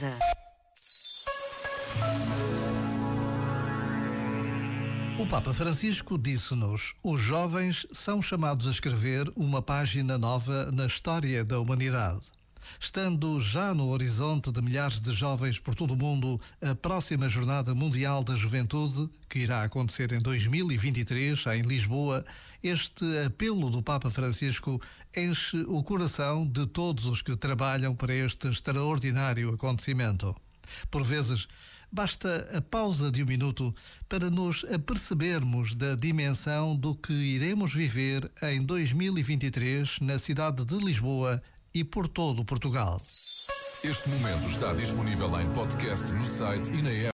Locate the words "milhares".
14.62-15.00